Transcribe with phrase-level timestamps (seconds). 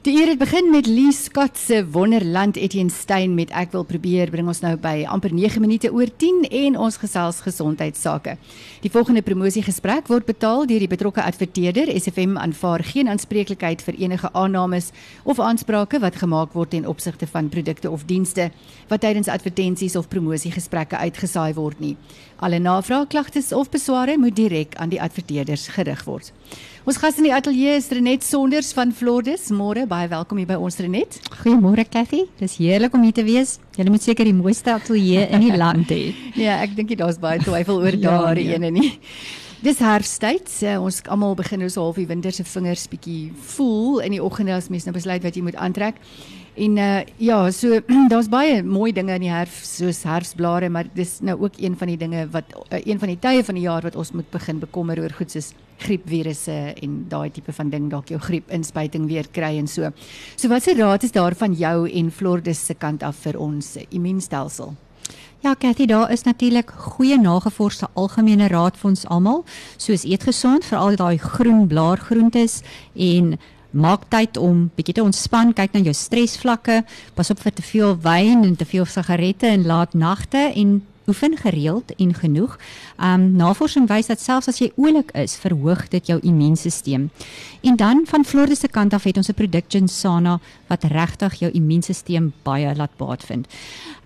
[0.00, 4.30] Die eer het begin met Lee Scott se Wonderland Etienne Stein met ek wil probeer
[4.32, 8.38] bring ons nou by amper 9 minute oor 10 en ons gesels gesondheidsake.
[8.80, 11.92] Die volgende promosiegesprek word betaal deur die betrokke adverteerder.
[11.92, 14.88] SFM aanvaar geen aanspreeklikheid vir enige aannames
[15.28, 18.48] of aansprake wat gemaak word ten opsigte van produkte of dienste
[18.88, 21.96] wat tydens advertensies of promosiegesprekke uitgesaai word nie.
[22.40, 26.32] Alle navrae, klagtes of besware moet direk aan die adverteerders gerig word.
[26.88, 29.50] Ons gas in die ateljee is Renet Sonders van Flordes.
[29.52, 31.18] Môre, baie welkom hier by ons Renet.
[31.42, 32.22] Goeiemôre Cathy.
[32.38, 33.58] Dis heerlik om hier te wees.
[33.76, 36.14] Jy moet seker die mooiste ateljee in die land hê.
[36.46, 38.94] ja, ek dink daar's baie twyfel oor ja, daardie ja, ene nie.
[39.60, 40.48] Dis herfsttyd.
[40.64, 44.56] Uh, ons almal begin so half die winter se vingers bietjie voel in die oggende
[44.56, 46.00] as mens nou besluit wat jy moet aantrek.
[46.56, 47.76] En uh ja, so
[48.12, 51.92] daar's baie mooi dinge in die herfs soos herfsblare, maar dis nou ook een van
[51.92, 54.64] die dinge wat uh, een van die tye van die jaar wat ons moet begin
[54.64, 59.56] bekommer oor goed soos griepvirusse en daai tipe van ding dalk jou griepinspuiting weer kry
[59.58, 59.90] en so.
[60.36, 63.76] So wat se raad is daar van jou en Flordes se kant af vir ons
[63.88, 64.74] immuunstelsel?
[65.40, 69.38] Ja, Cathy, daar is natuurlik goeie nagevorsde algemene raad vir ons almal,
[69.80, 72.58] soos eet gesond, veral daai groen blaargroentes
[72.92, 73.38] en
[73.70, 76.82] maak tyd om bietjie te ontspan, kyk na jou stresvlakke,
[77.16, 80.80] pas op vir te veel wyn en te veel sigarette en laat nagte en
[81.10, 82.56] oefen gereeld en genoeg.
[83.02, 87.08] Um navorsing wys dat selfs as jy oulik is, verhoog dit jou immuunstelsel.
[87.66, 91.50] En dan van Florida se kant af het ons 'n produk Gensana wat regtig jou
[91.52, 93.46] immuunstelsel baie laat baat vind.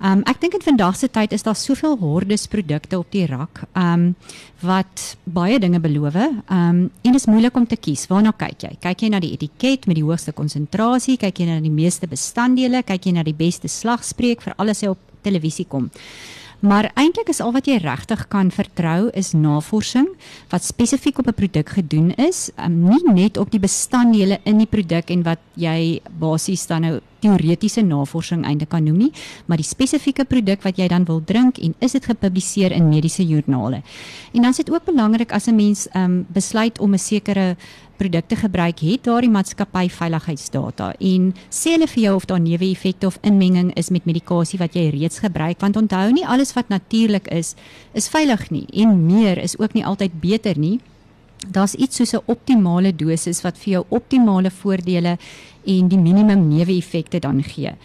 [0.01, 3.63] Um ek dink in vandag se tyd is daar soveel hordes produkte op die rak.
[3.75, 4.15] Um
[4.61, 6.15] wat baie dinge beloof.
[6.15, 8.07] Um en dit is moeilik om te kies.
[8.07, 8.77] Waarna kyk jy?
[8.81, 12.83] Kyk jy na die etiket met die hoogste konsentrasie, kyk jy na die meeste bestanddele,
[12.83, 15.91] kyk jy na die beste slagspreuk vir alles wat op televisie kom.
[16.65, 20.07] Maar eintlik is al wat jy regtig kan vertrou is navorsing
[20.49, 24.67] wat spesifiek op 'n produk gedoen is, um, nie net op die bestanddele in die
[24.67, 29.13] produk en wat jy basies dan nou teoretiese navorsing eintlik kan noem nie,
[29.47, 33.25] maar die spesifieke produk wat jy dan wil drink en is dit gepubliseer in mediese
[33.27, 33.83] joernale.
[34.35, 37.57] En dan is dit ook belangrik as 'n mens um, besluit om 'n sekere
[37.97, 43.19] produkte gebruik het daardie maatskappy veiligheidsdata en sê hulle vir jou of daar neeweffekte of
[43.23, 47.55] inmenging is met medikasie wat jy reeds gebruik want onthou nie alles wat natuurlik is
[47.93, 50.81] is veilig nie en meer is ook nie altyd beter nie
[51.47, 55.19] daar's iets soos 'n optimale dosis wat vir jou optimale voordele
[55.67, 57.77] en die minimum neeweffekte dan gee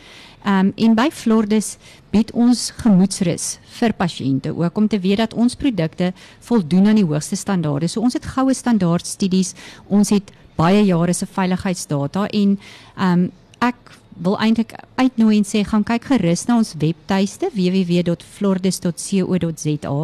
[0.44, 1.74] Ehm um, en by Flordes
[2.14, 6.14] bied ons gemoedsrus vir pasiënte ook om te weet dat ons produkte
[6.48, 7.88] voldoen aan die hoogste standaarde.
[7.88, 9.54] So ons het goue standaard studies,
[9.88, 12.56] ons het baie jare se veiligheidsdata en
[12.96, 13.30] ehm um,
[13.60, 13.76] ek
[14.20, 19.96] wil eintlik uitnooi en sê gaan kyk gerus na ons webtuiste www.flordes.co.za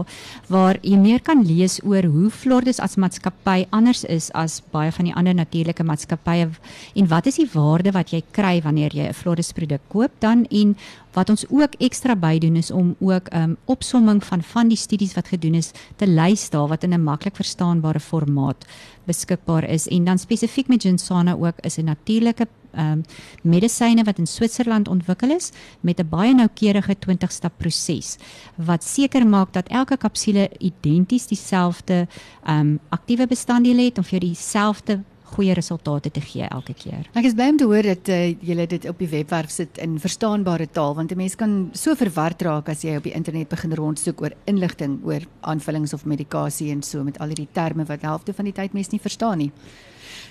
[0.47, 5.05] waar jy meer kan lees oor hoe Flordes as maatskappy anders is as baie van
[5.09, 6.49] die ander natuurlike maatskappye
[6.95, 10.45] en wat is die waarde wat jy kry wanneer jy 'n Flordes produk koop dan
[10.45, 10.75] en
[11.15, 15.13] wat ons ook ekstra bydoen is om ook 'n um, opsomming van van die studies
[15.13, 18.65] wat gedoen is te lys daar wat in 'n maklik verstaanbare formaat
[19.05, 23.03] beskikbaar is en dan spesifiek met Gensana ook is 'n natuurlike ehm um,
[23.41, 28.17] medisyne wat in Switserland ontwikkel is met 'n baie noukeurige 20-stap proses
[28.55, 32.07] wat seker maak dat elke kapsule identies dieselfde
[32.43, 35.03] ehm um, aktiewe bestanddele het of vir dieselfde
[35.35, 37.07] goeie resultate te gee elke keer.
[37.17, 39.97] Ek is bly om te hoor dat uh, julle dit op die webwerf sit in
[40.01, 43.73] verstaanbare taal want 'n mens kan so verward raak as jy op die internet begin
[43.73, 48.33] rondsoek oor inligting oor aanvullings of medikasie en so met al hierdie terme wat helfte
[48.33, 49.51] van die tyd mense nie verstaan nie.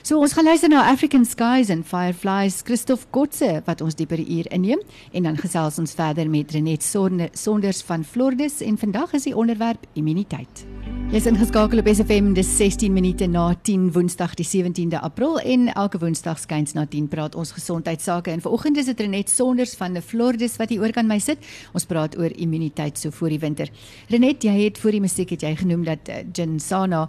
[0.03, 4.49] So ons gaan luister na African Skies and Fireflies Christoph Kotse wat ons dieper hier
[4.53, 9.37] inneem en dan gesels ons verder met Renet Sonders van Flordes en vandag is die
[9.37, 10.67] onderwerp immuniteit.
[11.13, 15.69] Jy is ingeskakel op SFM dis 16 minute na 10 Woensdag die 17de April en
[15.71, 19.95] elke Woensdag skuins na 10 praat ons gesondheidsake en vanoggend is dit Renet Sonders van
[19.95, 21.45] die Flordes wat hier oor kan my sit.
[21.71, 23.71] Ons praat oor immuniteit so voor die winter.
[24.11, 27.05] Renet, jy het voor die musiek het jy genoem dat uh, Ginsana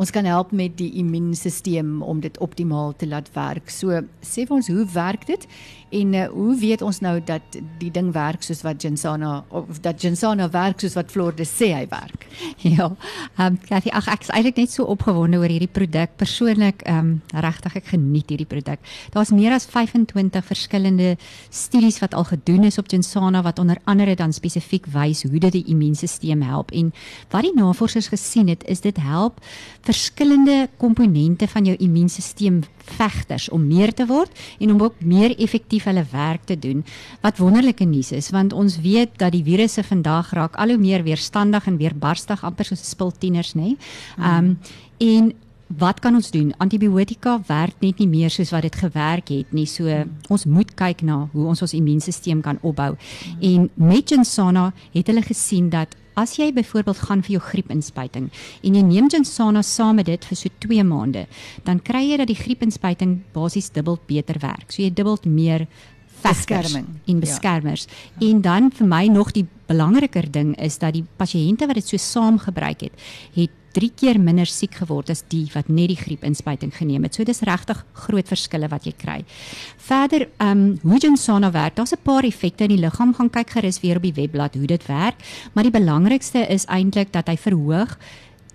[0.00, 3.70] ons kan help met die immuunstelsel om dit optimaal te laat werk.
[3.70, 5.46] So sê vir ons hoe werk dit
[5.90, 10.02] En uh, hoe weet ons nou dat die ding werk soos wat Jinsana of dat
[10.02, 12.26] Jinsana werk soos wat Florde sê hy werk?
[12.60, 12.90] Ja.
[13.36, 16.12] Ehm um, Cathy, ag ek is eintlik net so opgewonde oor hierdie produk.
[16.20, 18.78] Persoonlik ehm um, regtig ek geniet hierdie produk.
[19.10, 21.16] Daar's meer as 25 verskillende
[21.48, 25.58] studies wat al gedoen is op Jinsana wat onder andere dan spesifiek wys hoe dit
[25.58, 26.92] die immuunstelsel help en
[27.32, 29.40] wat die navorsers gesien het is dit help
[29.82, 32.09] verskillende komponente van jou immuunstelsel
[32.96, 36.84] vegters om meer te word en om ook meer effektief hulle werk te doen.
[37.20, 41.02] Wat wonderlike nuus is want ons weet dat die virusse vandag raak al hoe meer
[41.02, 43.76] weerstandig en weerbarstig amper soos 'n spul tieners nê.
[44.18, 44.58] Ehm um,
[44.98, 45.32] en
[45.78, 46.50] wat kan ons doen?
[46.58, 49.66] Antibiotika werk net nie meer soos wat dit gewerk het nie.
[49.70, 49.86] So
[50.28, 52.96] ons moet kyk na hoe ons ons immuunstelsel kan opbou.
[53.40, 58.30] En met Jensana het hulle gesien dat as jy byvoorbeeld gaan vir jou griepinspuiting
[58.62, 61.26] en jy neem Jensana saam met dit vir so 2 maande,
[61.64, 64.72] dan kry jy dat die griepinspuiting basies dubbel beter werk.
[64.72, 65.66] So jy dubbel meer
[66.20, 67.86] beskerming en beskermers.
[68.18, 68.28] Ja.
[68.28, 72.00] En dan vir my nog die belangriker ding is dat die pasiënte wat dit so
[72.00, 76.72] saam gebruik het, het 3 keer minder siek geword as die wat net die griepinspuiting
[76.74, 77.14] geneem het.
[77.14, 79.18] So dis regtig groot verskille wat jy kry.
[79.76, 83.14] Verder, ehm um, hoe Jensana werk, daar's 'n paar effekte in die liggaam.
[83.14, 85.16] Gaan kyk gerus weer op die webblad hoe dit werk,
[85.52, 87.98] maar die belangrikste is eintlik dat hy verhoog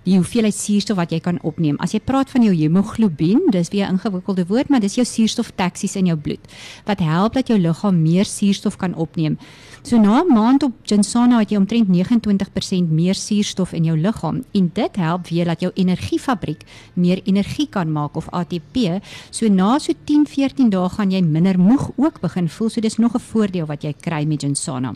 [0.05, 1.77] die hoeveelheid suurstof wat jy kan opneem.
[1.81, 5.95] As jy praat van jou hemoglobien, dis weer 'n ingewikkelde woord, maar dis jou suurstoftaksies
[5.95, 6.39] in jou bloed
[6.85, 9.37] wat help dat jou liggaam meer suurstof kan opneem.
[9.83, 14.43] So na 'n maand op Jensana het jy omtrent 29% meer suurstof in jou liggaam
[14.51, 16.63] en dit help weer dat jou energiefabriek
[16.93, 19.01] meer energie kan maak of ATP.
[19.29, 22.69] So na so 10-14 dae gaan jy minder moeg ook begin voel.
[22.69, 24.93] So dis nog 'n voordeel wat jy kry met Jensana.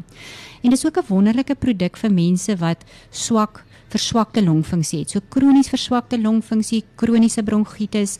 [0.61, 5.13] En dis ook 'n wonderlike produk vir mense wat swak verswakte longfunksie het.
[5.15, 8.17] So kronies verswakte longfunksie, kroniese bronkietis,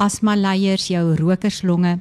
[0.00, 1.98] asma leiers, jou rokerslonge.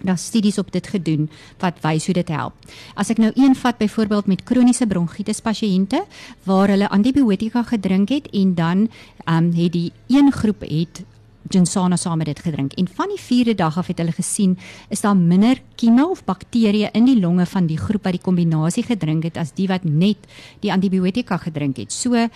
[0.00, 1.28] Daar studies op dit gedoen
[1.60, 2.56] wat wys hoe dit help.
[2.96, 6.04] As ek nou een vat byvoorbeeld met kroniese bronkietis pasiënte
[6.48, 8.88] waar hulle antibiotika gedrink het en dan
[9.24, 11.04] ehm um, het die een groep het
[11.50, 14.56] Jensana saam met dit gedrink en van die 4de dag af het hulle gesien
[14.88, 18.84] is daar minder kieme of bakterieë in die longe van die groep wat die kombinasie
[18.86, 20.28] gedrink het as die wat net
[20.62, 21.92] die antibiotika gedrink het.
[21.92, 22.28] So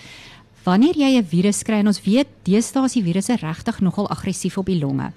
[0.64, 4.58] wanneer jy 'n virus kry en ons weet deesdae is die virusse regtig nogal aggressief
[4.58, 5.12] op die longe.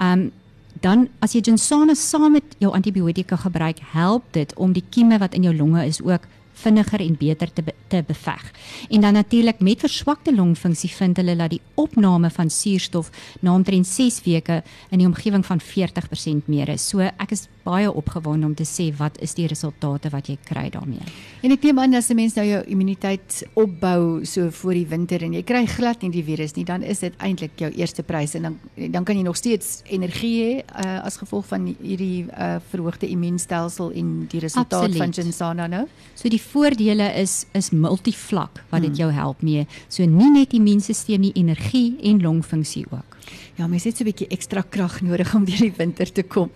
[0.00, 0.32] Um
[0.80, 5.34] dan as jy Jensana saam met jou antibiotika gebruik, help dit om die kieme wat
[5.34, 8.52] in jou longe is ook vinniger en beter te be te beveg.
[8.88, 13.10] En dan natuurlik met verswakte longfunksie vind hulle dat die opname van suurstof
[13.40, 16.88] na omtrent 6 weke in die omgewing van 40% meer is.
[16.88, 20.66] So ek is baie opgewonde om te sê wat is die resultate wat jy kry
[20.72, 21.04] daarmee.
[21.44, 25.22] En ek neem aan as 'n mens nou jou immuniteit opbou so voor die winter
[25.22, 28.34] en jy kry glad nie die virus nie, dan is dit eintlik jou eerste prys
[28.34, 32.56] en dan dan kan jy nog steeds energie hê uh, as gevolg van hierdie uh,
[32.70, 34.98] verhoogde immuunstelsel en die resultaat Absoluut.
[34.98, 35.86] van Jensana nou.
[36.14, 39.00] So die voordele is is multivlak wat dit hmm.
[39.00, 39.66] jou help mee.
[39.88, 43.13] So nie net die immuunstelsel nie, energie en longfunksie ook.
[43.56, 46.50] Ja, mens het so 'n bietjie ekstra krag nodig om deur die winter te kom.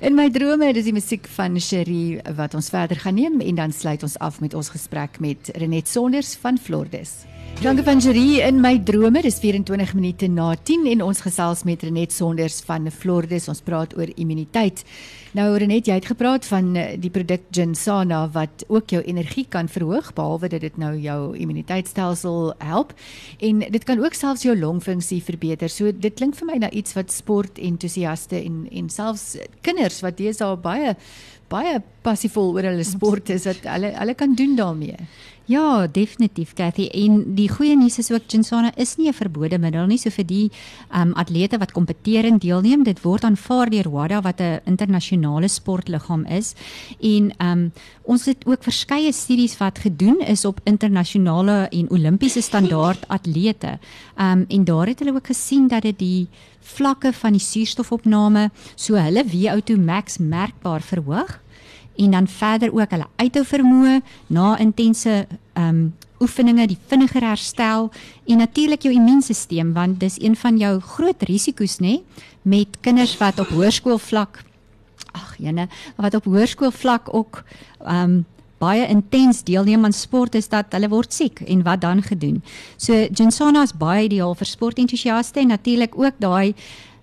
[0.00, 3.72] In my drome, dis die musiek van Cherie wat ons verder gaan neem en dan
[3.72, 7.24] sluit ons af met ons gesprek met Renet Sonders van Flordes.
[7.60, 9.20] Dankie van Cherie in my drome.
[9.22, 13.46] Dis 24 minute na 10 en ons gesels met Renet Sonders van Flordes.
[13.48, 14.82] Ons praat oor immuniteit.
[15.32, 19.70] Nou Renet, jy het gepraat van eh, die produk Ginsana wat ook jou energie kan
[19.70, 22.92] verhoog behalwe dat dit nou jou immuniteitstelsel help
[23.40, 25.72] en dit kan ook selfs jou longfunksie verbeter.
[25.72, 29.36] So dit klink vir my na iets wat sportentoesiaste en en selfs
[29.66, 30.96] kinders wat deesdae baie
[31.52, 34.96] baie passievol oor hulle sport is wat hulle hulle kan doen daarmee.
[35.44, 36.84] Ja, definitief Cathy.
[36.94, 40.24] En die goeie nuus is ook Jinsana is nie 'n verbode middel nie, so vir
[40.24, 40.50] die
[40.90, 45.48] ehm um, atlete wat kompeteer en deelneem, dit word aanvaar deur WADA wat 'n internasionale
[45.48, 46.54] sportliggaam is.
[47.00, 47.72] En ehm um,
[48.02, 53.78] ons het ook verskeie studies wat gedoen is op internasionale en Olimpiese standaard atlete.
[54.16, 56.28] Ehm um, en daar het hulle ook gesien dat dit die
[56.60, 61.40] vlakke van die suurstofopname, so hulle VO2 max merkbaar verhoog
[61.96, 67.88] en dan verder ook hulle uithou vermoë na intense ehm um, oefeninge, die vinniger herstel
[68.30, 71.96] en natuurlik jou immuunstelsel want dis een van jou groot risiko's nê
[72.42, 74.44] met kinders wat op hoërskoolvlak
[75.12, 77.42] ag jene wat op hoërskoolvlak ook
[77.80, 78.20] ehm um,
[78.62, 82.42] baie intens deelneem aan sport is dat hulle word siek en wat dan gedoen.
[82.76, 86.54] So Jinsana is baie ideaal vir sportentoesiaste en natuurlik ook daai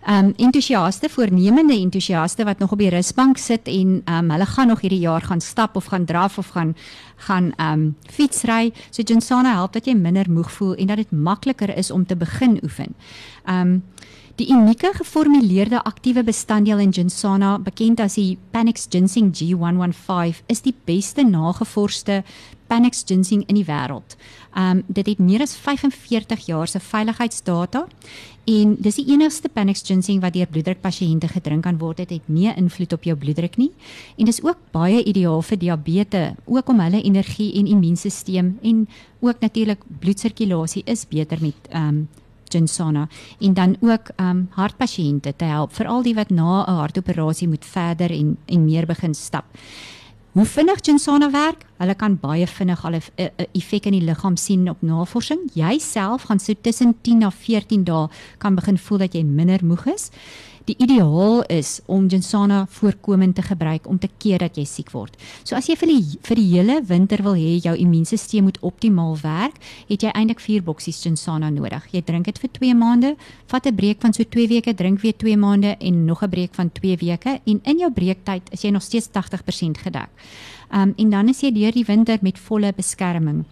[0.08, 4.82] um entoesiaste, voornemende entoesiaste wat nog op die rusbank sit en um hulle gaan nog
[4.82, 6.76] hierdie jaar gaan stap of gaan draf of gaan
[7.16, 8.72] gaan um fietsry.
[8.90, 12.16] So Jinsana help dat jy minder moeg voel en dat dit makliker is om te
[12.16, 12.96] begin oefen.
[13.46, 13.84] Um
[14.40, 20.72] Die unieke geformuleerde aktiewe bestanddeel in Ginsana, bekend as die Panax Ginseng G115, is die
[20.88, 22.22] beste nagevorsde
[22.72, 24.16] Panax Ginseng in die wêreld.
[24.56, 27.82] Um dit het meer as 45 jaar se veiligheidsdata
[28.48, 32.00] en dis die enigste Panax Ginseng wat deur bloeddrukpasiënte gedrink kan word.
[32.00, 33.74] Dit het nie invloed op jou bloeddruk nie
[34.16, 38.88] en dis ook baie ideaal vir diabetes, ook om hulle energie en immuunstelsel en
[39.20, 42.08] ook natuurlik bloedsirkulasie is beter met um
[42.50, 43.08] Jinsana
[43.40, 48.12] en dan ook um hartpasiënte te help veral die wat na 'n hartoperasie moet verder
[48.12, 49.46] en en meer begin stap.
[50.32, 51.66] Hoe vinnig Ginsana werk?
[51.78, 55.40] Hulle kan baie vinnig al 'n effek in die liggaam sien op navorsing.
[55.54, 59.66] Jy self gaan so tussen 10 na 14 dae kan begin voel dat jy minder
[59.66, 60.12] moeg is.
[60.70, 65.16] Die ideaal is om Ginsana voorkomend te gebruik om te keer dat jy siek word.
[65.42, 69.16] So as jy vir die vir die hele winter wil hê jou immuunstelsel moet optimaal
[69.24, 69.58] werk,
[69.90, 71.88] het jy eintlik 4 boksies Ginsana nodig.
[71.90, 73.16] Jy drink dit vir 2 maande,
[73.50, 76.54] vat 'n breek van so 2 weke, drink weer 2 maande en nog 'n breek
[76.54, 80.10] van 2 weke en in jou breektyd is jy nog steeds 80% gedek.
[80.72, 83.46] Um en dan is jy deur die winter met volle beskerming.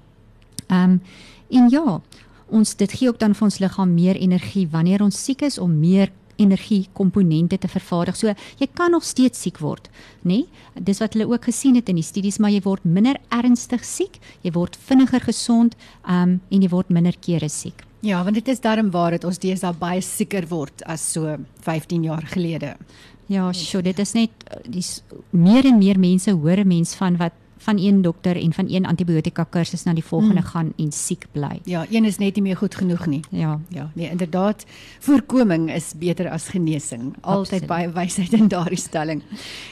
[0.70, 1.02] Um
[1.50, 2.02] en ja,
[2.50, 5.80] ons dit gee ook dan vir ons liggaam meer energie wanneer ons siek is om
[5.80, 8.16] meer energiekomponente te vervaardig.
[8.16, 9.90] So jy kan nog steeds siek word,
[10.24, 10.44] nê?
[10.44, 10.84] Nee?
[10.88, 14.20] Dis wat hulle ook gesien het in die studies, maar jy word minder ernstig siek,
[14.46, 17.84] jy word vinniger gesond, um en jy word minder kere siek.
[18.06, 22.04] Ja, want dit is darm waar dit ons deesdae baie sieker word as so 15
[22.06, 22.76] jaar gelede.
[23.28, 24.92] Ja, sjoe, dit is net dis
[25.36, 28.86] meer en meer mense hoor 'n mens van wat van een dokter en van een
[28.86, 30.48] antibiotika kursus na die volgende mm.
[30.48, 31.60] gaan en siek bly.
[31.64, 33.22] Ja, een is net nie meer goed genoeg nie.
[33.30, 33.60] Ja.
[33.70, 34.66] Ja, nee, inderdaad,
[35.00, 37.16] voorkoming is beter as genesing.
[37.22, 39.24] Altyd baie wysheid in daardie stelling.